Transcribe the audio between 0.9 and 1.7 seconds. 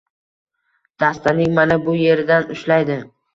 Dastaning